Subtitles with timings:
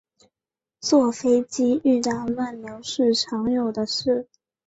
[0.79, 4.27] 坐飞机遇到乱流是常有的事